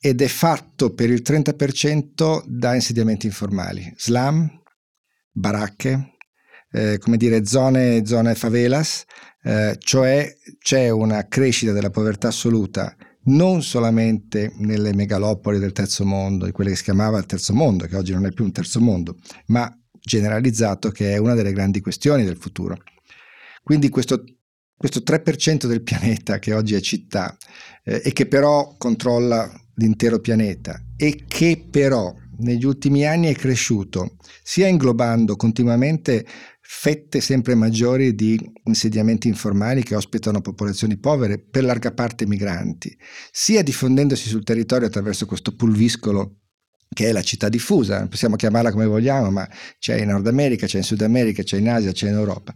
ed 0.00 0.22
è 0.22 0.28
fatto 0.28 0.94
per 0.94 1.10
il 1.10 1.22
30% 1.24 2.42
da 2.46 2.74
insediamenti 2.74 3.26
informali, 3.26 3.92
slam, 3.96 4.48
baracche, 5.30 6.16
eh, 6.70 6.98
come 6.98 7.16
dire, 7.16 7.44
zone, 7.44 8.04
zone 8.04 8.34
favelas, 8.34 9.04
eh, 9.42 9.76
cioè 9.78 10.32
c'è 10.58 10.90
una 10.90 11.26
crescita 11.26 11.72
della 11.72 11.90
povertà 11.90 12.28
assoluta 12.28 12.94
non 13.28 13.62
solamente 13.62 14.52
nelle 14.56 14.94
megalopoli 14.94 15.58
del 15.58 15.72
terzo 15.72 16.04
mondo, 16.04 16.46
di 16.46 16.52
quelle 16.52 16.70
che 16.70 16.76
si 16.76 16.84
chiamava 16.84 17.18
il 17.18 17.26
terzo 17.26 17.52
mondo, 17.52 17.86
che 17.86 17.96
oggi 17.96 18.12
non 18.12 18.26
è 18.26 18.32
più 18.32 18.44
un 18.44 18.52
terzo 18.52 18.80
mondo, 18.80 19.16
ma 19.46 19.70
generalizzato 20.00 20.90
che 20.90 21.12
è 21.12 21.18
una 21.18 21.34
delle 21.34 21.52
grandi 21.52 21.80
questioni 21.80 22.24
del 22.24 22.36
futuro. 22.36 22.78
Quindi 23.62 23.90
questo, 23.90 24.24
questo 24.76 25.00
3% 25.00 25.66
del 25.66 25.82
pianeta 25.82 26.38
che 26.38 26.54
oggi 26.54 26.74
è 26.74 26.80
città 26.80 27.36
eh, 27.84 28.00
e 28.04 28.12
che 28.12 28.26
però 28.26 28.74
controlla 28.78 29.50
l'intero 29.74 30.20
pianeta 30.20 30.82
e 30.96 31.24
che 31.28 31.66
però 31.70 32.14
negli 32.38 32.64
ultimi 32.64 33.06
anni 33.06 33.28
è 33.28 33.34
cresciuto 33.34 34.16
sia 34.42 34.66
inglobando 34.66 35.36
continuamente 35.36 36.26
fette 36.70 37.20
sempre 37.22 37.54
maggiori 37.54 38.14
di 38.14 38.38
insediamenti 38.64 39.26
informali 39.26 39.82
che 39.82 39.94
ospitano 39.94 40.42
popolazioni 40.42 40.98
povere, 40.98 41.38
per 41.38 41.64
larga 41.64 41.92
parte 41.92 42.26
migranti, 42.26 42.94
sia 43.32 43.62
diffondendosi 43.62 44.28
sul 44.28 44.44
territorio 44.44 44.86
attraverso 44.86 45.24
questo 45.24 45.56
pulviscolo 45.56 46.40
che 46.92 47.08
è 47.08 47.12
la 47.12 47.22
città 47.22 47.48
diffusa, 47.48 48.06
possiamo 48.06 48.36
chiamarla 48.36 48.70
come 48.70 48.86
vogliamo, 48.86 49.30
ma 49.30 49.48
c'è 49.78 49.98
in 49.98 50.08
Nord 50.08 50.26
America, 50.26 50.66
c'è 50.66 50.78
in 50.78 50.84
Sud 50.84 51.00
America, 51.02 51.42
c'è 51.42 51.56
in 51.56 51.68
Asia, 51.68 51.92
c'è 51.92 52.08
in 52.08 52.14
Europa. 52.14 52.54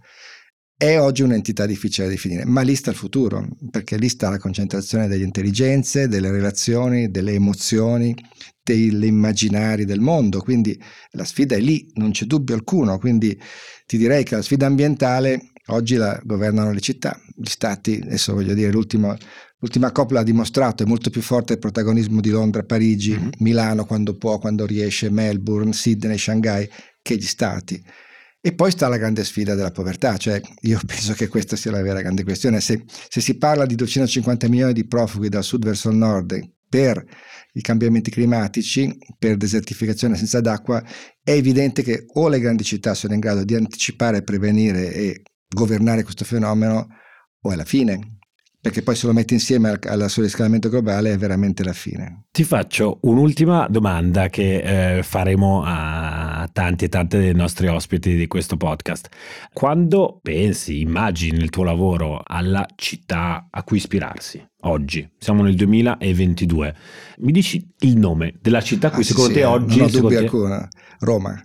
È 0.82 0.98
oggi 0.98 1.22
un'entità 1.22 1.64
difficile 1.64 2.08
da 2.08 2.12
definire, 2.12 2.44
ma 2.44 2.62
lì 2.62 2.74
sta 2.74 2.90
il 2.90 2.96
futuro, 2.96 3.46
perché 3.70 3.96
lì 3.96 4.08
sta 4.08 4.28
la 4.30 4.38
concentrazione 4.40 5.06
delle 5.06 5.22
intelligenze, 5.22 6.08
delle 6.08 6.28
relazioni, 6.32 7.08
delle 7.08 7.34
emozioni, 7.34 8.12
degli 8.60 9.04
immaginari 9.04 9.84
del 9.84 10.00
mondo, 10.00 10.40
quindi 10.40 10.76
la 11.12 11.24
sfida 11.24 11.54
è 11.54 11.60
lì, 11.60 11.88
non 11.94 12.10
c'è 12.10 12.24
dubbio 12.24 12.56
alcuno, 12.56 12.98
quindi 12.98 13.40
ti 13.86 13.96
direi 13.96 14.24
che 14.24 14.34
la 14.34 14.42
sfida 14.42 14.66
ambientale 14.66 15.52
oggi 15.66 15.94
la 15.94 16.20
governano 16.24 16.72
le 16.72 16.80
città, 16.80 17.16
gli 17.32 17.48
stati, 17.48 18.00
adesso 18.02 18.34
voglio 18.34 18.52
dire 18.52 18.72
l'ultima, 18.72 19.16
l'ultima 19.60 19.92
COP 19.92 20.10
l'ha 20.10 20.24
dimostrato, 20.24 20.82
è 20.82 20.86
molto 20.86 21.10
più 21.10 21.22
forte 21.22 21.52
il 21.52 21.58
protagonismo 21.60 22.20
di 22.20 22.30
Londra, 22.30 22.64
Parigi, 22.64 23.12
mm-hmm. 23.12 23.28
Milano 23.38 23.84
quando 23.84 24.16
può, 24.16 24.40
quando 24.40 24.66
riesce, 24.66 25.10
Melbourne, 25.10 25.72
Sydney, 25.72 26.18
Shanghai, 26.18 26.68
che 27.00 27.14
gli 27.14 27.22
stati. 27.22 27.80
E 28.44 28.54
poi 28.54 28.72
sta 28.72 28.88
la 28.88 28.96
grande 28.96 29.22
sfida 29.22 29.54
della 29.54 29.70
povertà, 29.70 30.16
cioè 30.16 30.40
io 30.62 30.80
penso 30.84 31.12
che 31.12 31.28
questa 31.28 31.54
sia 31.54 31.70
la 31.70 31.80
vera 31.80 32.00
grande 32.00 32.25
questione. 32.25 32.61
Se, 32.61 32.82
se 33.08 33.20
si 33.20 33.38
parla 33.38 33.66
di 33.66 33.76
250 33.76 34.49
milioni 34.49 34.72
di 34.72 34.84
profughi 34.84 35.28
dal 35.28 35.44
sud 35.44 35.64
verso 35.64 35.90
il 35.90 35.96
nord 35.96 36.40
per 36.68 37.04
i 37.52 37.61
cambiamenti 37.61 38.11
climatici, 38.11 38.99
per 39.16 39.37
desertificazione 39.37 40.16
senza 40.16 40.40
d'acqua, 40.40 40.82
è 41.22 41.30
evidente 41.30 41.82
che 41.82 42.06
o 42.14 42.28
le 42.28 42.40
grandi 42.40 42.64
città 42.64 42.94
sono 42.94 43.14
in 43.14 43.20
grado 43.20 43.44
di 43.44 43.54
anticipare, 43.54 44.22
prevenire 44.22 44.92
e 44.92 45.22
governare 45.49 46.02
questo 46.02 46.25
fenomeno, 46.25 46.88
o 47.42 47.52
è 47.52 47.54
la 47.54 47.64
fine 47.64 48.22
perché 48.62 48.83
poi 48.83 48.95
se 48.95 49.09
lo 49.09 49.12
metti 49.12 49.35
insieme 49.35 49.71
al, 49.71 49.81
al 49.83 50.09
surriscaldamento 50.09 50.69
globale 50.69 51.12
è 51.12 51.19
veramente 51.19 51.64
la 51.64 51.73
fine. 51.73 52.26
Ti 52.31 52.45
faccio 52.45 52.99
un'ultima 53.02 53.66
domanda 53.69 54.28
che 54.28 54.99
eh, 54.99 55.02
faremo 55.02 55.64
a 55.66 56.49
tanti 56.52 56.85
e 56.85 56.88
tante 56.88 57.19
dei 57.19 57.35
nostri 57.35 57.66
ospiti 57.66 58.14
di 58.14 58.28
questo 58.28 58.57
podcast. 58.57 59.09
Quando 59.52 60.21
pensi, 60.23 60.81
immagini 60.81 61.38
il 61.38 61.50
tuo 61.50 61.64
lavoro 61.64 62.23
alla 62.25 62.64
città 62.76 63.49
a 63.50 63.64
cui 63.64 63.78
ispirarsi, 63.78 64.40
oggi, 64.61 65.11
siamo 65.19 65.42
nel 65.42 65.57
2022, 65.57 66.76
mi 67.19 67.33
dici 67.33 67.69
il 67.81 67.97
nome 67.97 68.35
della 68.40 68.62
città 68.62 68.87
a 68.87 68.90
cui 68.92 69.02
ah, 69.02 69.07
secondo 69.07 69.31
sì, 69.31 69.35
te 69.35 69.40
sì, 69.40 69.47
oggi... 69.47 69.78
Non 69.78 69.87
ho 69.88 69.90
dubbio 69.90 70.19
alcuno, 70.21 70.69
Roma. 71.00 71.42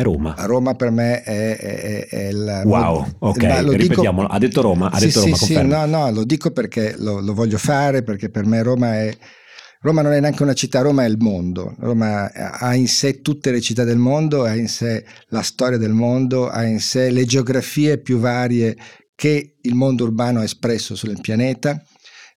È 0.00 0.02
Roma. 0.02 0.34
Roma 0.38 0.74
per 0.74 0.90
me 0.90 1.22
è, 1.22 1.56
è, 1.58 2.06
è 2.08 2.28
il... 2.28 2.62
Wow, 2.64 3.06
ok, 3.18 3.60
lo 3.62 3.72
ripetiamolo. 3.72 4.22
Dico, 4.22 4.34
ha 4.34 4.38
detto 4.38 4.60
Roma, 4.62 4.90
ha 4.90 4.98
sì, 4.98 5.06
detto 5.06 5.20
Roma, 5.20 5.36
sì, 5.36 5.44
sì, 5.44 5.62
no, 5.62 5.84
no, 5.84 6.10
lo 6.10 6.24
dico 6.24 6.50
perché 6.52 6.94
lo, 6.96 7.20
lo, 7.20 7.34
voglio 7.34 7.58
fare, 7.58 8.02
perché 8.02 8.30
per 8.30 8.46
me 8.46 8.62
Roma 8.62 8.94
è... 8.94 9.14
Roma 9.82 10.00
non 10.00 10.12
è 10.12 10.20
neanche 10.20 10.42
una 10.42 10.54
città, 10.54 10.80
Roma 10.80 11.04
è 11.04 11.08
il 11.08 11.18
mondo. 11.18 11.74
Roma 11.80 12.32
ha 12.32 12.74
in 12.74 12.88
sé 12.88 13.20
tutte 13.20 13.50
le 13.50 13.60
città 13.60 13.84
del 13.84 13.98
mondo, 13.98 14.44
ha 14.44 14.54
in 14.54 14.68
sé 14.68 15.04
la 15.28 15.42
storia 15.42 15.76
del 15.76 15.92
mondo, 15.92 16.48
ha 16.48 16.64
in 16.64 16.80
sé 16.80 17.10
le 17.10 17.26
geografie 17.26 17.98
più 17.98 18.18
varie 18.18 18.76
che 19.14 19.56
il 19.60 19.74
mondo 19.74 20.04
urbano 20.04 20.40
ha 20.40 20.44
espresso 20.44 20.94
sul 20.94 21.18
pianeta. 21.20 21.82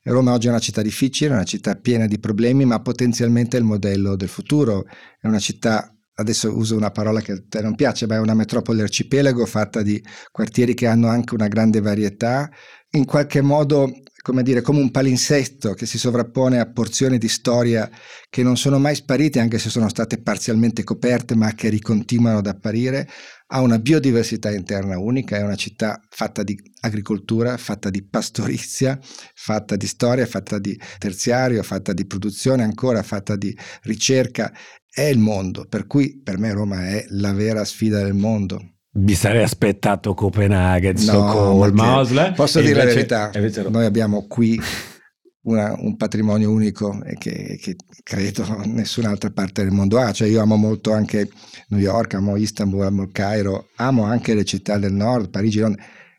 Roma 0.04 0.34
oggi 0.34 0.48
è 0.48 0.50
una 0.50 0.60
città 0.60 0.82
difficile, 0.82 1.34
una 1.34 1.46
città 1.46 1.76
piena 1.76 2.08
di 2.08 2.20
problemi, 2.20 2.66
ma 2.66 2.82
potenzialmente 2.82 3.56
è 3.56 3.60
il 3.62 3.66
modello 3.66 4.18
del 4.18 4.28
futuro. 4.28 4.86
È 5.20 5.28
una 5.28 5.40
città 5.40 5.93
adesso 6.16 6.56
uso 6.56 6.76
una 6.76 6.92
parola 6.92 7.22
che 7.22 7.32
a 7.34 7.44
te 7.48 7.62
non 7.62 7.76
piace, 7.76 8.08
ma 8.08 8.16
è 8.16 8.20
una 8.20 8.34
metropoli 8.34 8.82
arcipelago 8.82 9.46
fatta 9.46 9.82
di 9.82 10.02
quartieri 10.32 10.74
che 10.74 10.88
hanno 10.88 11.08
anche 11.08 11.34
una 11.34 11.48
grande 11.48 11.82
varietà, 11.82 12.50
in 12.92 13.06
qualche 13.06 13.42
modo 13.42 13.92
come 14.24 14.42
dire, 14.42 14.62
come 14.62 14.80
un 14.80 14.90
palinsesto 14.90 15.74
che 15.74 15.86
si 15.86 15.98
sovrappone 15.98 16.58
a 16.58 16.72
porzioni 16.72 17.18
di 17.18 17.28
storia 17.28 17.90
che 18.30 18.42
non 18.42 18.56
sono 18.56 18.80
mai 18.80 18.96
sparite, 18.96 19.42
anche 19.42 19.60
se 19.60 19.70
sono 19.70 19.90
state 19.90 20.22
parzialmente 20.22 20.86
coperte, 20.86 21.36
ma 21.36 21.54
che 21.54 21.68
ricontinuano 21.68 22.38
ad 22.38 22.48
apparire, 22.48 23.06
ha 23.48 23.60
una 23.60 23.80
biodiversità 23.80 24.50
interna 24.50 24.98
unica, 24.98 25.36
è 25.36 25.44
una 25.44 25.58
città 25.58 26.00
fatta 26.10 26.42
di 26.42 26.58
agricoltura, 26.80 27.58
fatta 27.58 27.90
di 27.90 28.08
pastorizia, 28.08 28.98
fatta 29.36 29.76
di 29.76 29.88
storia, 29.88 30.26
fatta 30.26 30.58
di 30.58 30.80
terziario, 31.00 31.62
fatta 31.62 31.92
di 31.92 32.06
produzione 32.06 32.64
ancora, 32.64 33.04
fatta 33.04 33.36
di 33.36 33.54
ricerca 33.82 34.54
è 34.94 35.02
il 35.02 35.18
mondo, 35.18 35.66
per 35.68 35.88
cui 35.88 36.22
per 36.24 36.38
me 36.38 36.54
Roma 36.54 36.88
è 36.88 37.06
la 37.10 37.34
vera 37.34 37.66
sfida 37.66 38.04
del 38.04 38.14
mondo. 38.14 38.62
Mi 38.96 39.16
sarei 39.16 39.42
aspettato 39.42 40.14
Copenaghen, 40.14 40.98
Stoccolma, 40.98 41.86
no, 41.86 41.98
Oslo. 41.98 42.32
Posso 42.36 42.60
dire 42.60 42.82
invece, 42.82 43.08
la 43.10 43.30
verità, 43.32 43.70
noi 43.70 43.86
abbiamo 43.86 44.28
qui 44.28 44.62
una, 45.46 45.74
un 45.80 45.96
patrimonio 45.98 46.52
unico 46.52 47.00
che, 47.18 47.58
che, 47.60 47.76
credo 48.04 48.62
nessun'altra 48.66 49.32
parte 49.32 49.64
del 49.64 49.72
mondo 49.72 49.98
ha. 50.00 50.12
Cioè 50.12 50.28
io 50.28 50.42
amo 50.42 50.58
molto 50.58 50.94
anche 50.94 51.28
New 51.70 51.80
York, 51.80 52.14
amo 52.14 52.36
Istanbul, 52.36 52.84
amo 52.84 53.04
il 53.04 53.12
Cairo, 53.12 53.70
amo 53.78 54.04
anche 54.04 54.36
le 54.36 54.44
città 54.44 54.78
del 54.78 54.94
nord, 54.94 55.32
Parigi, 55.32 55.60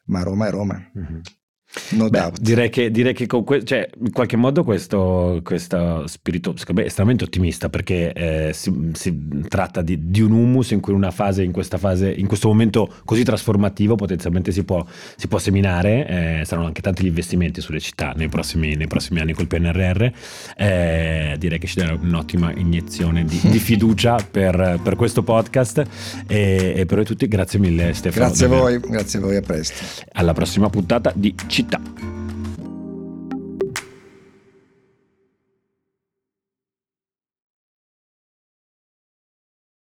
ma 0.06 0.22
Roma 0.24 0.48
è 0.48 0.50
Roma. 0.50 0.90
Mm-hmm. 0.98 1.20
No 1.90 2.08
Beh, 2.08 2.30
direi 2.40 2.70
che, 2.70 2.90
direi 2.90 3.12
che 3.12 3.26
con 3.26 3.42
que- 3.42 3.64
cioè, 3.64 3.88
in 4.00 4.12
qualche 4.12 4.36
modo 4.36 4.62
questo, 4.62 5.40
questo 5.42 6.06
spirito 6.06 6.54
secondo 6.56 6.80
me, 6.80 6.86
è 6.86 6.88
estremamente 6.88 7.24
ottimista 7.24 7.68
perché 7.68 8.12
eh, 8.12 8.52
si, 8.52 8.90
si, 8.92 9.42
tratta 9.48 9.82
di, 9.82 10.10
di, 10.10 10.20
un 10.20 10.32
humus 10.32 10.70
in 10.70 10.80
cui 10.80 10.92
una 10.92 11.10
fase, 11.10 11.42
in 11.42 11.50
questa 11.50 11.76
fase, 11.76 12.12
in 12.12 12.28
questo 12.28 12.46
momento 12.46 12.88
così 13.04 13.24
trasformativo 13.24 13.96
potenzialmente 13.96 14.52
si 14.52 14.62
può, 14.62 14.84
si 15.16 15.26
può 15.26 15.38
seminare, 15.38 16.06
eh, 16.40 16.44
saranno 16.44 16.66
anche 16.66 16.80
tanti 16.80 17.02
gli 17.02 17.08
investimenti 17.08 17.60
sulle 17.60 17.80
città 17.80 18.12
nei 18.14 18.28
prossimi, 18.28 18.76
nei 18.76 18.86
prossimi 18.86 19.20
anni 19.20 19.32
col 19.32 19.48
PNRR, 19.48 20.06
eh, 20.56 21.36
direi 21.38 21.58
che 21.58 21.66
ci 21.66 21.80
darà 21.80 21.98
un'ottima 22.00 22.52
iniezione 22.54 23.24
di, 23.24 23.40
di 23.42 23.58
fiducia 23.58 24.16
per, 24.30 24.78
per, 24.80 24.94
questo 24.94 25.24
podcast 25.24 25.82
e, 26.28 26.74
e 26.76 26.86
per 26.86 26.96
voi 26.96 27.04
tutti 27.04 27.26
grazie 27.26 27.58
mille 27.58 27.92
Stefano. 27.94 28.26
Grazie 28.26 28.46
a 28.46 28.48
voi, 28.48 28.78
grazie 28.78 29.18
a 29.18 29.22
voi, 29.22 29.36
a 29.36 29.40
presto. 29.40 29.84
Alla 30.12 30.32
prossima 30.32 30.70
puntata 30.70 31.12
di 31.14 31.34
Città 31.48 31.63
Chitta. 31.64 32.23